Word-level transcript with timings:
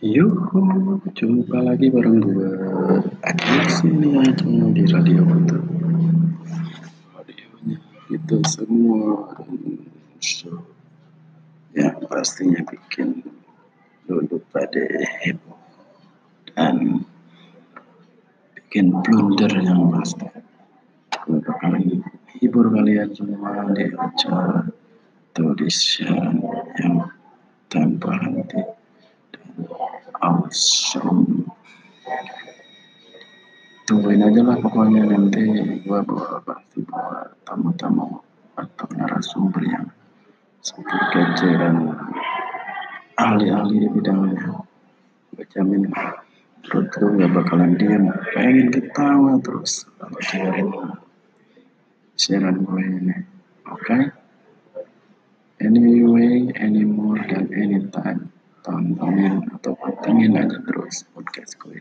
Yuhu, 0.00 0.96
jumpa 1.12 1.60
lagi 1.60 1.92
bareng 1.92 2.24
gue 2.24 2.52
Akhir 3.20 3.68
sini 3.68 4.16
aja 4.16 4.48
di 4.72 4.88
radio 4.88 5.28
itu 5.28 5.58
Radionya 7.12 7.76
itu 8.08 8.36
semua 8.48 9.28
show. 10.24 10.56
Yang 11.76 12.00
pastinya 12.08 12.64
bikin 12.64 13.28
dulu 14.08 14.40
pada 14.48 14.88
heboh 15.20 15.60
Dan 16.56 17.04
bikin 18.56 18.96
blunder 19.04 19.52
yang 19.52 19.84
pasti. 19.92 20.24
Gue 21.28 21.44
bakalan 21.44 22.00
hibur 22.40 22.72
kalian 22.72 23.12
semua 23.12 23.68
di 23.76 23.84
acara 23.92 24.64
atau 25.28 25.52
di 25.52 25.68
siaran 25.68 26.39
tungguin 33.86 34.22
aja 34.22 34.40
lah 34.46 34.56
pokoknya 34.62 35.02
nanti 35.06 35.42
gua 35.82 36.02
bawa 36.06 36.38
pasti 36.46 36.82
bawa 36.86 37.26
tamu-tamu 37.42 38.22
atau 38.54 38.86
narasumber 38.94 39.62
yang 39.66 39.86
super 40.62 41.00
kece 41.10 41.48
dan 41.56 41.90
ahli-ahli 43.18 43.82
di 43.82 43.88
bidangnya. 43.88 44.62
Gue 45.32 45.44
jamin 45.50 45.88
perut 46.66 46.92
lu 47.00 47.06
gak 47.16 47.30
bakalan 47.32 47.72
diam 47.80 48.12
pengen 48.36 48.68
ketawa 48.68 49.40
terus 49.40 49.88
kalau 49.96 50.18
dengerin 50.20 50.68
siaran 52.20 52.60
gue 52.60 52.82
ini. 52.84 53.16
Oke? 53.70 53.86
Okay? 53.86 54.02
anyway 55.60 56.48
anymore 56.56 57.20
dan 57.28 57.48
anytime. 57.52 58.32
Tontonin 58.60 59.40
atau 59.56 59.72
pantengin 60.00 60.32
aja 60.32 60.56
terus 60.64 61.04
podcast 61.12 61.60
gue 61.60 61.79